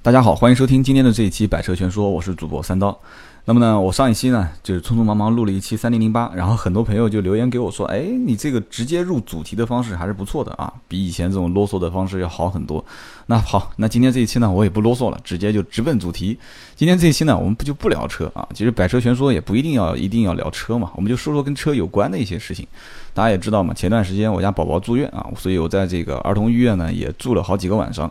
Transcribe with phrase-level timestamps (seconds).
[0.00, 2.96] 大家好，欢迎收听今天的这一期《百车全说》，我是主播三刀。
[3.46, 12.82] 那么呢，我上一期呢就是匆匆忙忙录了一期三零零八，然后很多朋友就留言给我说，哎，你这个直接入主题的方式还是不错的啊，比以前这种啰嗦的方式要好很多。
[13.26, 16.38] 那好，那今天这一期呢，我也不啰嗦了，直接就直奔主题。
[16.76, 18.48] 今天这一期呢，我们不就不聊车啊？
[18.54, 22.64] 其实《百车全说》也不一定要一定要聊车嘛，我们就说说跟车有关的一些事情。
[23.12, 28.08] 大家也知道嘛，前段时间我家宝宝住院啊，所以我在这个儿童医院呢也住了好几个晚上。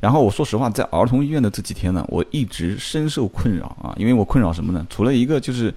[0.00, 4.86] 然后我说实话，在儿童医院的这几天呢，我一直深受困扰啊，因为我困扰什么呢？
[4.88, 5.72] 除了一个就是，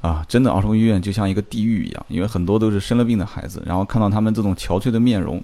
[0.00, 5.40] 啊，真的儿童医院就像一个地狱一样，因为很多都是生了病的孩子，然后看到他们这种憔悴的面容，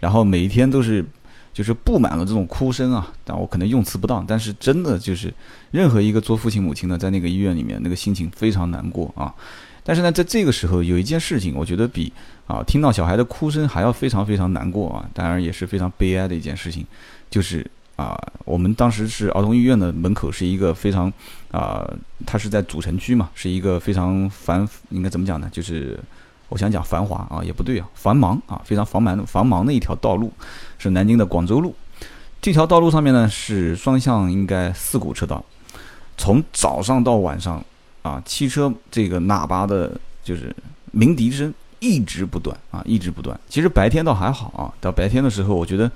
[0.00, 1.04] 然后每一天都是，
[1.52, 3.06] 就是布满了这种哭声啊。
[3.24, 5.32] 但我可能用词不当，但是真的就是，
[5.70, 9.32] 任何一个做父亲母亲的，在那个医院里面，那个心情非常难过啊。
[9.84, 12.12] 但是呢，在这个时候有一件事情，我觉得比
[12.46, 16.84] 啊听到小孩的哭声还要非常非常难过啊，当然也是非常悲哀的一件事情。
[17.30, 21.12] 就是啊，我们当时是儿童医院的门口是一个非常
[21.52, 21.88] 啊，
[22.26, 25.48] 它是在主城区嘛，是一个非常繁，应该怎么讲呢？
[25.52, 26.00] 就是
[26.48, 30.32] 我想讲繁华啊，也不对啊，繁忙啊，非常繁忙繁忙的一条道路，
[30.78, 31.74] 是南京的广州路。
[32.40, 35.44] 这条道路上面呢是双向，应该四股车道，
[36.16, 37.62] 从早上到晚上
[38.00, 40.56] 啊，汽车这个喇叭的就是
[40.90, 43.38] 鸣笛声一直不断啊，一直不断。
[43.46, 45.90] 其实白天倒还好啊，到白天的时候，我觉得。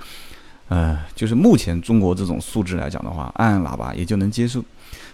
[0.75, 4.61] 呃，就是目前中国这种素质来讲的话，按按喇叭也就能接受。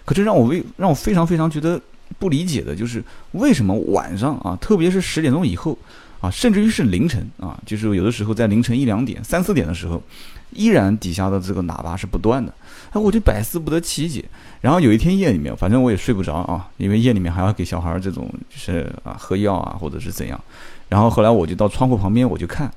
[0.03, 1.79] 可这让我为让我非常非常觉得
[2.17, 5.77] 不理解的就是，为什么晚上啊，特别是十点钟以后
[6.19, 10.01] 啊，甚至于是凌晨啊，就是有的时候在凌晨一两点、三四点的时候，
[10.49, 12.51] 依然底下的这个喇叭是不断的。
[12.89, 14.25] 哎，我就百思不得其解。
[14.61, 20.41] 然后有一天夜里面，反正我也睡不着啊，因为夜里面还要给小孩这种就是啊喝药啊或者是怎样。
[20.89, 22.71] 然后后来我就到窗户旁边，我就看，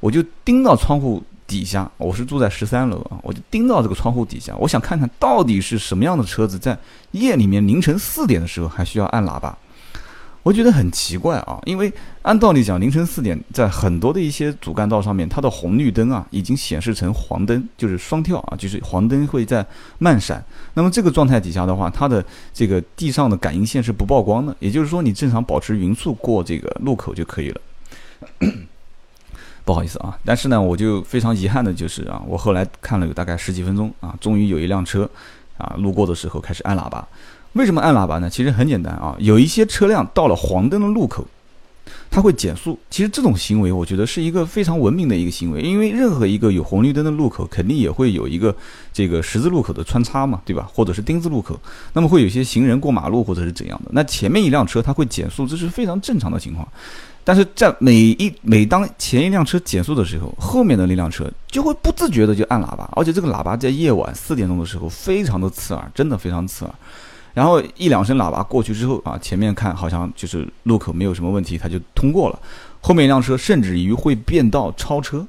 [0.00, 1.22] 我就盯到窗户。
[1.52, 6.76] 底下，我是住在十三楼啊，我就盯到这个窗户底下，我想看看到底是什么样的车子在
[7.10, 9.56] 夜里面凌晨四点的时候还需要按喇叭，
[10.42, 19.64] 我觉得很奇怪啊，因为按道理讲，凌晨四点在很多的一些主干道上面，它的红绿灯啊已经显示成黄灯，就是双跳啊，就是黄灯会在
[19.98, 20.42] 慢闪。
[20.74, 22.24] 那么这个状态底下的话，它的
[22.54, 27.60] 这个地上的感应线是不曝光的，也就是说你正常保持匀速过这个路口就可以了。
[29.64, 35.08] 不好意思啊，但是呢，我就非常遗憾的就是啊，我后来看了有大概十几分钟啊，终于有一辆车
[35.56, 37.06] 啊路过的时候开始按喇叭。
[37.52, 38.30] 为什么按喇叭呢？
[38.30, 41.26] 其实很简单啊，有一些车辆到了黄灯的路口，
[42.12, 42.78] 它会减速。
[42.90, 48.54] 其实这种行为，我觉得是一个非常文明的一个行为，因为任何一个有红绿灯的路口，肯定也会有一个
[48.92, 50.68] 这个十字路口的穿插嘛，对吧？
[50.72, 51.58] 或者是丁字路口，
[51.94, 56.68] 那么会有些行人过马路或者是怎样的，那前面一辆车它会减速，这是非常正常的情况。
[57.24, 66.74] 但是在每一每当前一辆车减速的时候，后面的那辆车就会不自觉的就按喇叭，而且这个喇叭在夜晚四点钟的时候非常的刺耳，真的非常刺耳。
[67.34, 72.38] 然后一两声喇叭过去之后啊，前面看好像就是路口没有什么问题，它就通过了。
[72.80, 75.26] 后面一辆车甚至于会变道超车。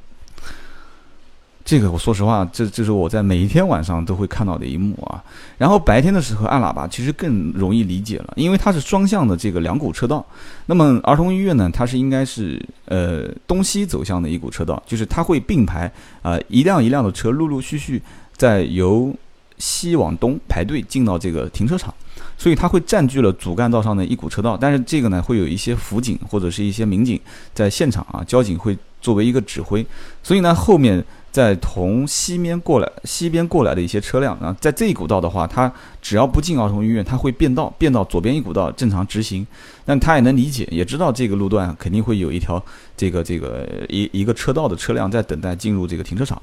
[1.65, 5.23] 这个我说实话，这这是我在每一天晚上都会看到的一幕啊。
[5.57, 10.25] 然后白天的时候按喇叭，其实更容易理解了，因为它是双向的这个两股车道。
[10.65, 15.89] 那么儿童医院呢，它是应该是呃东西走向的一股车道，就是它会并排
[16.21, 18.01] 啊一辆一辆的车陆陆续续
[18.35, 19.15] 在由
[19.57, 21.93] 西往东排队进到这个停车场，
[22.37, 24.57] 所以它会占据了主干道上的一股车道。
[24.57, 27.19] 但是这个呢，会有一些辅警或者是一些民警
[27.53, 29.85] 在现场啊，交警会作为一个指挥，
[30.21, 31.03] 所以呢后面。
[31.33, 39.43] 在从西边过来、西边过来的一些车辆啊，在这一股道的话，它只要不进儿童医院，它会变道，变到左边一股道正常直行。
[39.83, 42.63] 但他也能理解，也知道这个路段肯定会有一条
[42.95, 46.39] 这个这个一一个车道的车辆在等待进入这个停车场，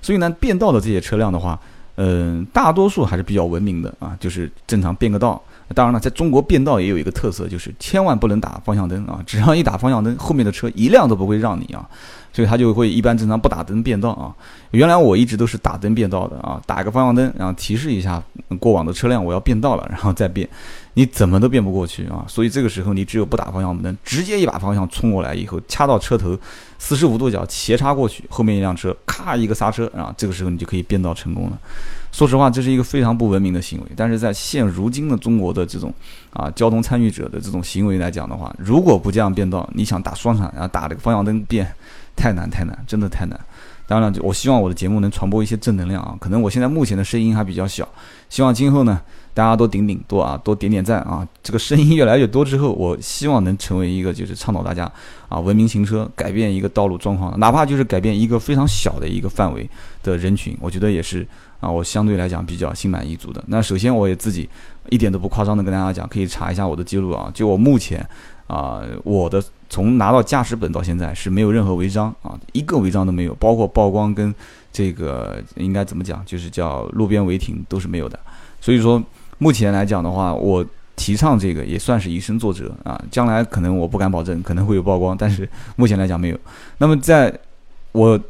[0.00, 1.58] 所以呢，变道的这些车辆的话，
[2.00, 5.42] 嗯，大多数还是比较文明的啊，就是正常变个道。
[5.74, 9.20] 当然了，在中国变道也有一个特色，就是千万不能打方向灯啊！
[9.26, 11.86] 只要一打方向灯，后面的车一辆都不会让你啊，
[12.32, 14.32] 所以他就会一般正常不打灯变道啊。
[14.70, 18.22] 原来我一直都是打灯变道的啊，打一个方向灯，然后提示一下
[18.58, 20.48] 过往的车辆我要变道了，然后再变，
[20.98, 22.24] 你怎么都变不过去啊！
[22.26, 26.36] 所以这个时候你只有不打方向灯，直接一把方向冲过来以后，掐到车头，
[26.76, 31.58] 四十五度角斜插过去，后面一辆车咔一个刹车，然后这个时候你就可以变道成功了。
[32.10, 33.86] 说实话，这是一个非常不文明的行为。
[33.94, 35.94] 但是在现如今的中国的这种
[36.32, 41.72] 啊交通参与者的这种行为来讲的话，如果不这样变道，你想打双闪，然后打这个方向灯变，
[42.16, 43.38] 太难太难，真的太难。
[43.88, 46.14] 当然了，我希望我的节目能传播一些正能量啊。
[46.20, 47.88] 可能我现在目前的声音还比较小，
[48.28, 49.00] 希望今后呢，
[49.32, 51.26] 大家多顶顶多啊，多点点赞啊。
[51.42, 54.84] 这个声音越来越多之后，我希望能成为一个就是倡导大家
[55.30, 59.68] 啊文明行车，改变一个道路状况，哪怕就是改变一个非常小的一个范围
[60.02, 61.26] 的人群，我觉得也是。
[61.60, 63.42] 啊，我相对来讲比较心满意足的。
[63.48, 64.48] 那首先我也自己
[64.90, 68.08] 一点都不夸张的跟大家讲，可以查一下我的记录啊，就我目前
[68.48, 69.40] 啊，我的
[69.70, 74.34] 从拿到驾驶本到现在是没有任何违章啊，一个违章都没有，包括曝光跟
[74.72, 78.18] 这个应该怎么讲，就是叫路边违停都是没有的。
[78.60, 79.00] 所以说
[79.38, 80.66] 目前来讲的话，我
[80.96, 86.38] 提倡这个也算是以身作则啊，将来可能我不敢保证可能会有曝光，但是目前来讲没有。
[86.78, 87.32] 那么在
[87.92, 88.20] 我。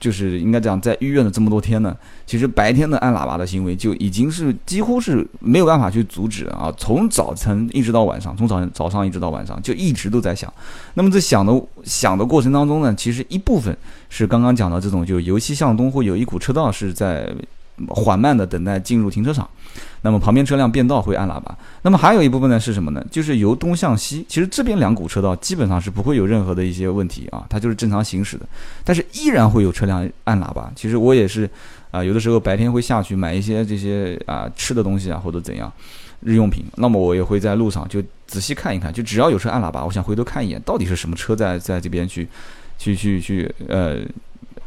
[0.00, 1.96] 就是应该讲，在医院的这么多天呢，
[2.26, 6.72] 其实白天的按喇叭的行为就已经是几乎是没有办法去阻止啊。
[6.76, 10.52] 从早晨一直到晚上，从早早上一直到晚上，就一直都在响。
[10.94, 11.52] 那么在响的
[11.84, 13.76] 响的过程当中呢，其实一部分
[14.08, 17.28] 是刚刚讲的这种，就由西向东会有一股车道是在
[17.88, 19.48] 缓慢的等待进入停车场。
[20.02, 23.04] 那么旁边车辆变道会按喇叭，那么还有一部分呢是什么呢？
[23.10, 28.46] 就是由东向西，其实这边两股车道基本上是不会有任何的一些问题啊，它就是正常行驶的，
[28.84, 30.70] 但是依然会有车辆按喇叭。
[30.76, 31.50] 其实我也是
[31.90, 35.70] 啊，有的时候白天会下去买一些这些啊吃的东西啊或者怎样
[36.20, 42.28] 日用品，那么我也会在路上就仔细看一看，就只要有车按喇叭，我想回头看一眼，到底是什么车在在这边去
[42.78, 43.98] 去去去呃。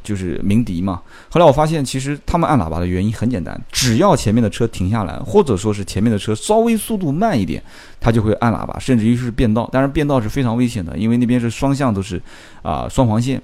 [0.03, 1.01] 就是鸣笛嘛。
[1.29, 7.61] 后来我发现，其实他们按喇叭的原因很简单，只要前面的车停下来，或者说是前面的车稍微速度慢一点，
[7.99, 9.69] 他就会按喇叭，甚至于是变道。
[9.71, 12.21] 但是，变道是非常危险的，因为那边是双向都是
[12.61, 13.41] 啊双黄线。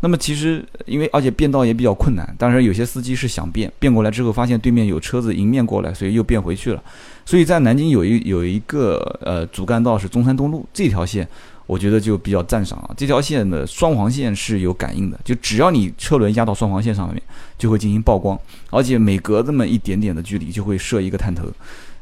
[0.00, 6.82] 那么其实因为而且变道也比较困难，当然有些司机是想变，变过来之后发现对面有车子迎面过来，所以又变回去了。
[7.24, 11.28] 所以在南京有一有一个呃主干道是中山东路这条线。
[11.70, 17.22] 我觉得就比较赞赏啊，这条线的双黄线是有感应的，就只要你车轮压到双黄线上面，
[17.56, 18.36] 就会进行曝光，
[18.70, 21.46] 而且每隔这么一点点的距离就会设一个探头。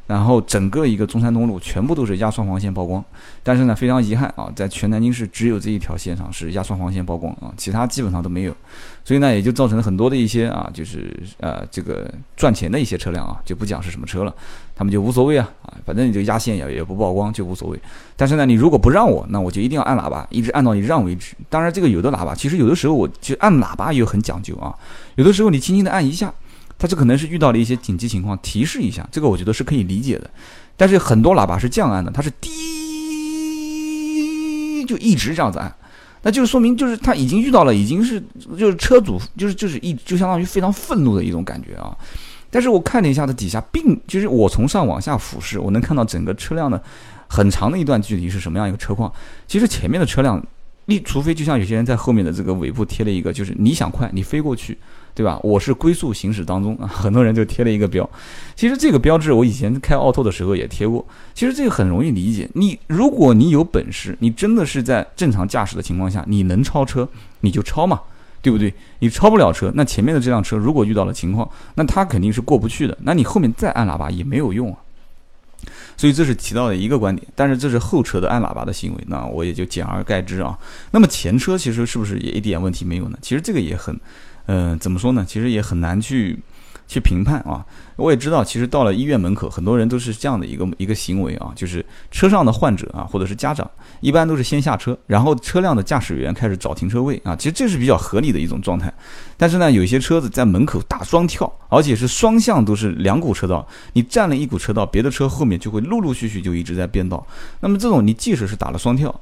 [0.09, 3.05] 然后整个一个中山东路全部都是压双黄线曝光，
[3.43, 8.55] 但是呢非常遗憾啊，在全南京市只有这一条线上是压双黄线曝光啊，其他基本上都没有，
[9.05, 14.33] 所以呢也就造成了很多的一些啊，就是呃这个赚钱的一些车辆啊，就不讲是什么车了，
[14.75, 17.79] 他们就无所谓啊啊，反正你就压线也也不曝光就无所谓。
[18.15, 21.35] 但是呢你如果不让我，那我就一定要按喇叭，一直按到你让为止。
[21.49, 24.73] 当然这个有的喇叭其实有的时候我就按喇叭也很讲究啊，
[25.17, 26.33] 有的时候你轻轻的按一下。
[26.79, 30.27] 它这可能是遇到了一些紧急情况，提示一下，这个我觉得是可以理解的。
[30.77, 32.49] 但是很多喇叭是这样按的，它是滴，
[34.85, 35.75] 就一直这样子按，
[36.21, 38.23] 那就是说明就是它已经遇到了，已经是
[38.57, 41.93] 就是车主就是就是一就相当于非常愤怒的一种感觉啊。
[42.49, 46.81] 但是我看了一下它底下，并就是我从上往下俯视，我能看到整个车辆的
[47.27, 49.11] 很长的一段距离是什么样一个车况。
[49.47, 50.41] 其实前面的车辆，
[50.89, 54.77] 你除非就像有些人在后面的这个尾部贴了一个，就是你想快，你飞过去。
[55.15, 55.37] 对吧？
[55.43, 58.09] 我是龟速行驶当中啊， 很多人就贴了一个标。
[58.55, 61.05] 其实这个标志我以前开奥拓的时候也贴过。
[61.33, 62.49] 其实这个很容易理解。
[62.53, 67.09] 你如果你有本事，你真的是在正常驾驶的情况下，你能超车，
[67.41, 67.99] 你就超嘛，
[68.41, 68.73] 对不对？
[68.99, 72.97] 你超不了车，那前面的这辆车如果遇到了情况，那他肯定是过不去的。
[73.01, 74.77] 那你后面再按喇叭也没有用啊。
[75.99, 77.27] 所以这是提到的一个观点。
[77.35, 80.57] 但是这是后车的按喇叭的行为，那我也就简而概之啊。
[80.91, 83.19] 那么前车其实是不是也一点问题没有呢？
[83.21, 83.99] 其实这个也很。
[84.51, 85.25] 嗯，怎么说呢？
[85.27, 86.39] 其实也很难去
[86.89, 87.65] 去评判啊。
[87.95, 93.69] 我也知道，其实到了医院门口，很多人都是这样的一个一个行为啊，就是车上的患者啊，或者是家长，
[93.99, 97.35] 一般都是先下车，然后车辆的驾驶员开始找停车位啊。
[97.35, 98.93] 其实这是比较合理的一种状态。
[99.37, 107.25] 但是呢，有些车子在门口打双跳，而且是双向都是两股车道，你占了一股车道，别的车后面就会陆陆续续就一直在变道。
[107.59, 109.13] 那么这种你即使是打了双跳。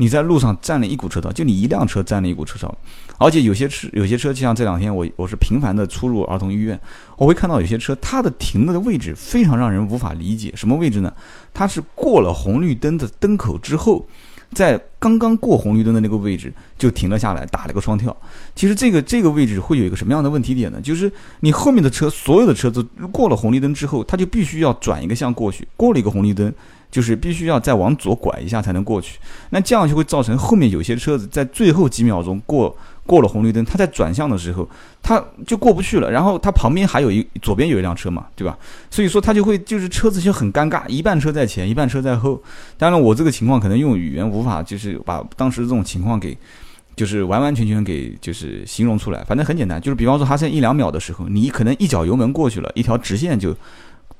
[0.00, 2.74] 你在路上占了一股车道，就你一辆车占了一股车道，
[3.18, 6.80] 而且有些车有些车，就像这两天我我是频繁的出入儿童医院，
[7.18, 11.12] 我会看到有些车它的停的位置非常让人无法理解，什么位置呢？
[11.52, 14.08] 它是过了红绿灯的灯口之后，
[14.54, 18.16] 在刚刚过红绿灯的那个位置就停了下来，打了个双跳。
[18.56, 20.80] 其实这个这个位置会有一个什么样的问题点呢？
[20.80, 26.50] 就是你后面的车所有的车子过了红绿灯之后，它就必须要转一个向过去，过了一个红绿灯。
[26.90, 29.18] 就是必须要再往左拐一下才能过去，
[29.50, 34.68] 那这样就会造成后面有些车子在最后几秒钟过过了红绿灯，它在转向的时候，
[35.02, 36.10] 它就过不去了。
[36.10, 38.56] 然后它旁边还有一左边有一辆车嘛，对吧？
[38.90, 42.40] 所以说它就会就是车子就很尴尬，一半车在前，一半车在后。
[42.76, 46.36] 当然我这个情况可能用语言无法就是把当时这种情况给
[46.94, 49.24] 就是完完全全给就是形容出来。
[49.24, 53.56] 反正很简单，就是比方说还剩一两秒的时候，你可能一脚油门过去了，一条直线就。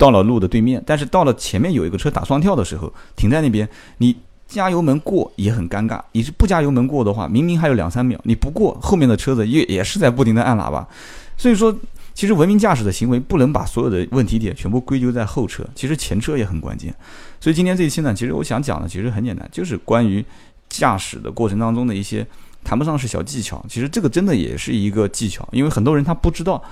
[0.01, 4.17] 到了路的对面，但是到了前面有一个车打双跳的时候，停在那边，你
[4.49, 6.01] 加油门过也很尴尬。
[6.13, 10.89] 你是不加油门过的话，明明还有两三秒，你不过，后面的车子也也是在不停的按喇叭。
[11.37, 11.77] 所以说，
[12.15, 16.95] 其实文明驾驶的行为不能把所有的问题点全部归咎在后车，其实前车也很关键。
[17.39, 20.25] 所以今天这一期呢，其实我想讲的其实很简单，就是关于
[20.71, 22.27] 驾驶的过程当中的一些
[22.65, 26.63] 谈不上是小技巧，其实这个真的也是一个技巧，因为很多人他不知道。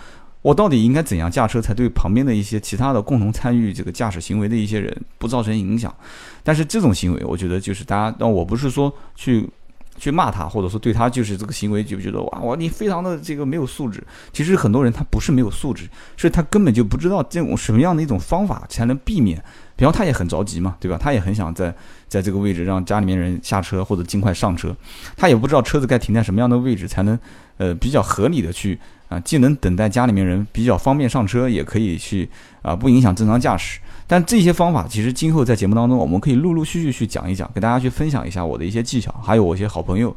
[0.48, 5.94] 我到底应该怎样驾车才对旁边的一些其他的共同参与这个驾驶行为的一些人不造成影响？
[6.42, 9.46] 但是这种行为，我觉得就是大家，但我不是说去。
[9.98, 14.00] 去骂他，或者说对他就是这个行为就觉得哇，我你非常的这个没有素质。
[14.32, 19.42] 其实很多人他不是没有素质，是他根本就不知道这种什么样的一种方法才能避免。
[19.74, 20.96] 比方他也很着急嘛，对吧？
[20.96, 21.74] 他也很想在
[22.06, 24.72] 在这个位置让家里面人下车或者尽快上车，
[25.16, 27.18] 他也不知道车子该停在什么样的位置才能
[27.56, 28.78] 呃比较合理的去
[29.08, 32.28] 啊，既能等待家里面人比较方便上车，也可以去
[32.62, 33.80] 啊不影响正常驾驶。
[34.06, 40.14] 但这些方法其实今后在节目当中，我们可以陆陆续续去讲一讲，给大家去分享一下我的一些技巧，还有我一些好朋友，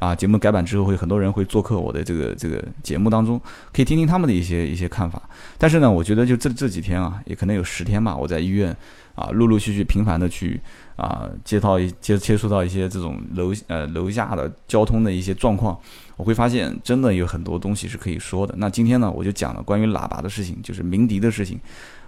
[0.00, 3.40] 啊，节目改版之后会很多人会做客我的这个这个节目当中，
[3.72, 5.22] 可以听听他们的一些一些看法。
[5.56, 8.76] 但是呢，我觉得就这这几天啊，也可能有十天吧，我在医院
[9.14, 10.60] 啊，陆陆续续频繁的去
[10.96, 15.78] 啊接到一接接触到一些这种楼呃楼下的交通的一些状况，
[16.16, 18.54] 我会发现真的有很多东西是可以说的。
[18.56, 21.60] 那今天呢，我就讲了关于喇叭的事情，就是鸣笛的事情。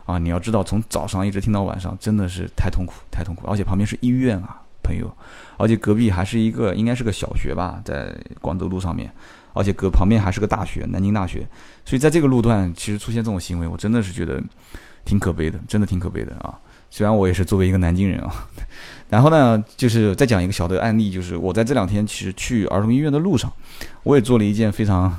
[0.04, 3.46] 啊，你要知道，从早上一直听到晚上，真的是太痛苦，太痛苦。
[3.46, 5.10] 而且旁边是医院啊，朋友，
[5.56, 9.10] 而且隔壁还是一个，应该是个小学吧，在广州路上面，
[9.52, 11.46] 而且隔旁边还是个大学，南京大学。
[11.84, 14.42] 所以在这个路段，其实出现这种行为，我真的是觉得
[15.04, 16.58] 挺可悲的，真的挺可悲的啊。
[16.90, 18.48] 虽然我也是作为一个南京人啊，
[19.08, 23.50] 然后呢，就是再讲一个小的案例，就是我在这两天其实去儿童医院的路上，
[24.02, 25.18] 我也做了一件非常。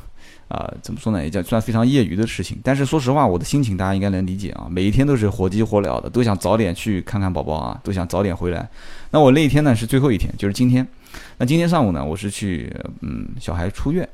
[0.54, 1.24] 啊，怎么说呢？
[1.24, 2.60] 也叫算非常业余的事情。
[2.64, 4.68] 但是说实话，我的心情大家应该能理解啊。
[4.70, 8.70] 每一天都是火急火燎的，都想早点去看看宝宝啊，都想早点回来。
[9.10, 10.88] 那我那一天呢是最后一天，就是今天。
[11.40, 14.08] 那今天上午呢，我是去嗯小孩出院。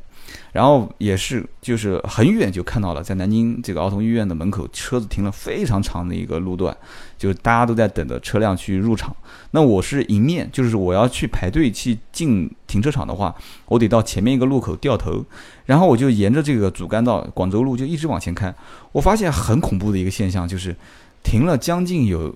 [0.51, 6.75] 然后也是，就是很远就看到了，在南京这个儿童医院的门口，车子停了非常长的一个路段，
[7.17, 9.15] 就大家都在等着车辆去入场。
[9.51, 13.33] 那我是迎面，就是我要去排队去进停车场的话，
[13.65, 15.23] 我得到前面一个路口掉头，
[15.65, 18.53] 然后我就沿着这个主干道广州路就一直往前开。
[18.91, 20.75] 我发现很恐怖的一个现象，就是
[21.23, 22.33] 停了将近有，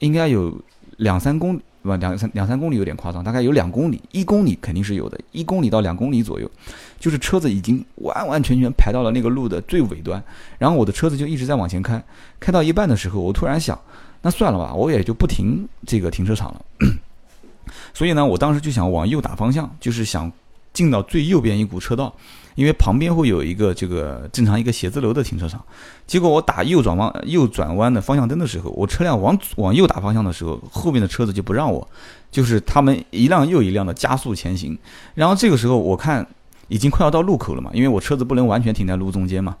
[0.00, 0.60] 应该有
[0.96, 1.60] 两三公里。
[1.84, 1.96] 对吧？
[1.98, 6.50] 两三两三公里有点夸张，大概有两公里，一公里肯定是有的，一公里到两公里左右，
[6.98, 10.22] 就是车子已经完完全全排到了那个路的最尾端，
[10.56, 12.02] 然后我的车子就一直在往前开，
[12.40, 13.78] 开到一半的时候，我突然想，
[14.22, 16.62] 那算了吧，我也就不停这个停车场了。
[17.92, 20.32] 所以呢，我当时就想往右打方向，就是想
[20.74, 22.14] 进到最右边一股车道。
[22.56, 25.60] 因为旁边会有一个这个正常一个写字楼的停车场，
[26.06, 31.88] 结果我打右转弯右转弯的方向灯的时候，我车辆往往右打方向的时候，后面的车子就不让我，
[32.30, 34.78] 就是他们一辆又一辆的加速前行。
[35.16, 36.24] 然后这个时候我看
[36.68, 39.56] 已经快要到路口了嘛，因为我车子不能完全停在路中间嘛，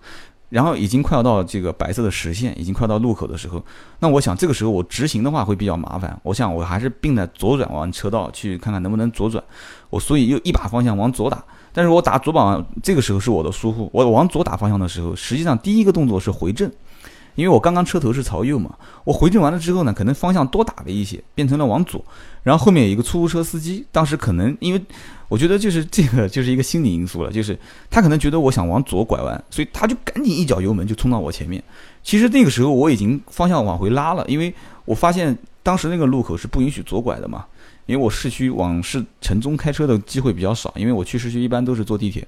[0.54, 3.60] 然后已经快要到这个白色的实线，已经快到路口的时候，
[3.98, 9.42] 那我想这个时候我直行的话会比较麻烦，我想我还是并在左转弯车道去看看能不能左转，
[9.90, 11.42] 我所以又一把方向往左打。
[11.72, 13.90] 但是我打左把，这个时候是我的疏忽。
[13.92, 16.70] 我往左打方向的时候，实际上第一个动作是回正，
[17.34, 18.74] 因为我刚刚车头是朝右嘛。
[19.04, 22.04] 我回正完了之后呢，可能方向多打了一些，变成了往左。
[22.42, 24.82] 然后后面有一个出租车司机，当时可能因为
[25.28, 27.58] 我觉得就是这个就是一个心理因素了，就是
[27.90, 31.62] 他可能觉得我想往左拐弯，所以他就赶紧一脚油门就冲到我前面。
[32.02, 37.44] 其实那个时候我已经方向往回拉了，因为我发现当时那个路口是不允许左拐的嘛。
[37.86, 42.26] 因为我市区往市城中开车的机会比较少，因为我去市区一般都是坐地铁，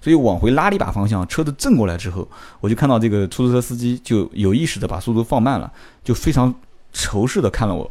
[0.00, 2.26] 所以往回拉了一把方向，车子正过来之后，
[2.60, 6.54] 我就看到这个出租车司机就有意识的把速度放慢了，就非常
[6.92, 7.90] 仇视的看了我。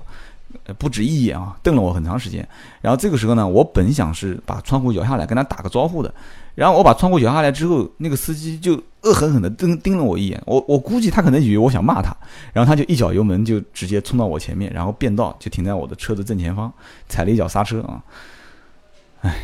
[0.77, 2.47] 不止一眼啊，瞪了我很长时间。
[2.79, 6.13] 然后这个时候呢，我本想是把窗户摇下来跟他打个招呼的。
[6.55, 10.41] 然后我把窗户摇下来之后，那个司机就恶狠狠地盯盯了我一眼。
[10.45, 12.15] 我我估计他可能以为我想骂他，
[12.53, 16.71] 然后他就一脚油门就直接冲到我前面，然后变道就停在我的车子正前方，
[17.09, 18.03] 踩了一脚刹车啊。
[19.21, 19.35] 哎，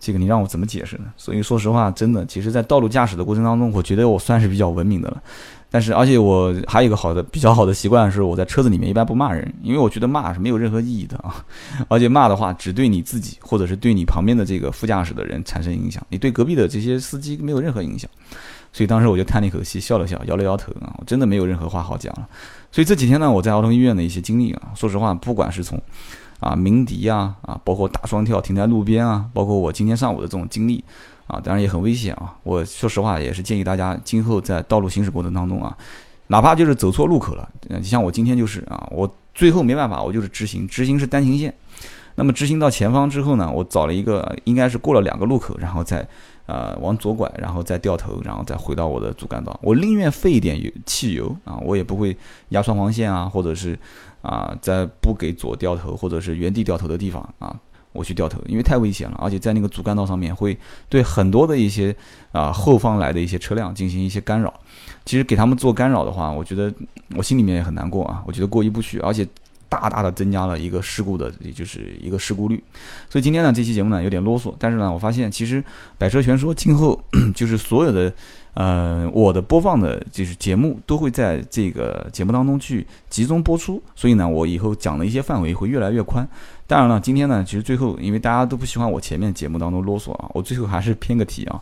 [0.00, 1.04] 这个你让我怎么解释呢？
[1.16, 5.22] 所以说实话，真的，其实在道路驾驶的过程当中，我觉得我算是比较文明的了。
[5.68, 11.44] 但是，而且我还有一个好的、比较好的习惯，是我在车子里面一般不骂人，因为我觉得骂是没有任何意义的啊。
[11.88, 18.08] 而且骂的话，只对你自己，或者是对你旁边的这个副驾驶的人产生影响，你对隔壁的这些司机没有任何影响。
[18.72, 22.28] 所以当时我就叹了一口气，笑了笑，摇了摇头啊，我真的没有任何话好讲了。
[22.70, 25.80] 所以这几天呢，我在儿童医院的一些经历啊，说实话，不管是从
[26.40, 30.84] 啊鸣笛啊啊，包括打双跳停在路边啊，包括我今天上午的这种经历。
[31.28, 32.36] 啊，当然也很危险啊！
[32.44, 35.76] 我说实话，也是建议大家今后在道路行驶过程当中啊，
[36.28, 37.50] 哪怕就是走错路口了，
[37.82, 41.52] 像我今天就是啊，我最后没办法，我就是直行，直行是单行线。
[42.14, 46.06] 那么直行到前方之后呢，我找了一个，应该是过了两个路口，然后再
[46.46, 49.58] 呃往左拐，然后再掉头，然后再回到我的主干道。
[49.60, 52.16] 我宁愿费一点油汽油啊，我也不会
[52.50, 53.76] 压双黄线啊，或者是
[54.26, 57.54] 啊在不给左掉头或者是原地掉头的地方啊。
[57.92, 61.96] 我去掉头，因为太危险了，而且在那个主干道上面会对很多的一些
[62.30, 64.52] 啊后方来的一些车辆进行一些干扰。
[65.06, 66.70] 其实给他们做干扰的话，我觉得
[67.16, 69.26] 我心里面也很难过啊，我觉得过意不去，而且。
[69.68, 72.62] 大大的增加了一个事故的，也就是一个事故率。
[73.10, 75.62] 所以今天呢，这期节目呢有点啰嗦，但是呢，我发现其实
[75.98, 76.98] 百车全说今后
[77.34, 78.10] 就是所有的，
[78.56, 83.82] 呃，我的播放的就是节目都会在这个节目当中去集中播出。
[83.94, 86.26] 所以呢，我以后讲的一些范围会越来越宽。
[86.66, 91.60] 当然了，今天呢，其实最后因为大家都不喜欢我前面节目当中啰嗦啊，我最后还是偏个题啊。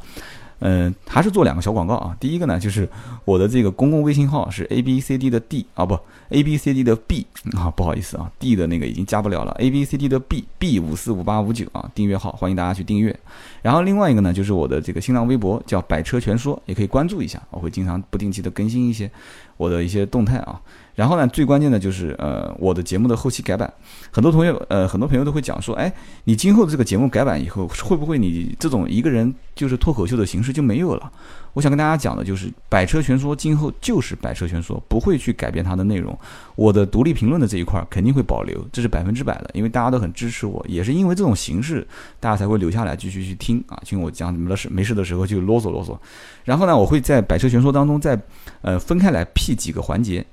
[0.66, 2.16] 嗯，还是做两个小广告啊。
[2.18, 2.88] 第一个呢，就是
[3.26, 5.94] 我的这个公共微信号是 A B C D 的 D 啊，不
[6.30, 9.52] A B C D 的 B 啊，不好意思啊，D 的那个已经加不了了。
[9.59, 13.14] A B C D 的 B B 五四五八五九啊，订阅号，欢迎大家去订阅。
[13.61, 19.11] 然后另外一个呢，就是我的这个新浪微博叫百车全说，也可以关注一下，我会经常不定期的更新一些
[19.59, 20.59] 我的一些动态啊。
[20.95, 23.73] 然后呢，最关键的就是呃，我的节目的后期改版，
[24.11, 25.93] 很多同学呃，很多朋友都会讲说，哎，
[26.25, 31.11] 你今后的这个节目改版以后，会不会你这种一个人就是脱口秀的形式就没有了？
[31.53, 36.17] 我想跟大家讲的就是，百车全说今后就是百车全说，不会去改变它的内容。
[36.57, 41.87] 我的独立评论的这一块肯定会保留，这是百分之百的，因为大家都很支持我，也是因为这种形式，
[42.19, 45.97] 大家才会留下来继续去听啊，听我讲你们的事，没事的时候就啰嗦啰嗦。
[46.45, 48.21] 然后呢，我会在百车全说当中再
[48.63, 50.25] 呃分开来 P 几个环节。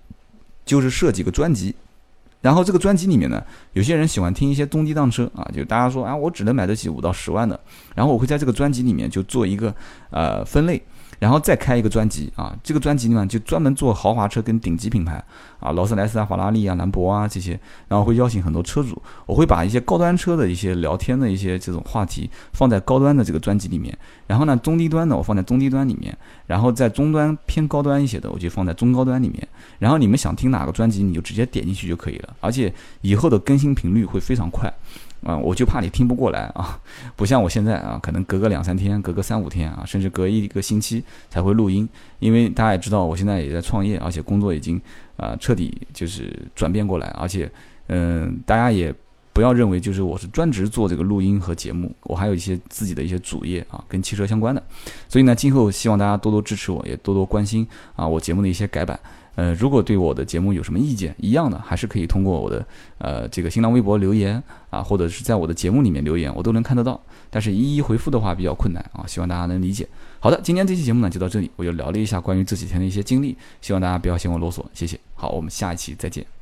[0.72, 1.76] 就是设几个专辑，
[2.40, 7.60] 然后这个专辑里面呢，有些人喜欢听一些中低档车啊，就大家说啊，我只能买得起五到十万的，
[7.94, 9.76] 然后我会在这个专辑里面就做一个
[10.12, 10.82] 呃分类。
[11.22, 15.24] 然后再开一个专辑啊，这个专辑里面就专门做豪华车跟顶级品牌
[15.60, 17.52] 啊，劳斯莱斯啊、法拉利啊、兰博啊这些，
[17.88, 29.48] 然后会邀请很多车主，我会把一些高端车的一些聊天的一些这种话题放在高端的这个专辑里面，然后呢中低端的我放在中低端里面，然后在中端偏高端一些的我就放在中高端里面，
[29.78, 34.74] 然后你们想听哪个专辑你就直接点进去就可以了，而且以后的更新频率会非常快。
[35.24, 36.80] 啊，我就怕你听不过来啊，
[37.16, 41.88] 不像我现在啊，可能隔个两三天，隔个三五天啊，甚至隔一个星期才会录音，
[42.20, 44.82] 因为大家也知道，我现在也在创业，而且工作已经
[45.18, 47.52] 啊彻底就是转变过来，而且
[47.88, 48.94] 嗯，大家也
[49.32, 54.64] 不要认为就是我是专职做这个录音和节目，我还有一些自己的一些主业啊，跟汽车相关的，
[55.08, 59.00] 所以呢，今后希望大家多多支持我，也多多关心啊我节目的一些改版。
[59.36, 62.66] 呃，如果对我的节目有什么意见，一样的还是可以通过我的
[62.98, 67.00] 呃这个新浪微博留言啊，或者是在我的节目里面留言，我都能看得到。
[67.30, 69.88] 但是一一回复的话比较困难啊，希望大家能理解。
[70.20, 75.00] 好的，今天这期节目呢就到这里，我就聊了一下关于这几天的一些经历，希望大家不要嫌我啰嗦，谢谢。
[75.16, 76.41] 好，我们下一期再见。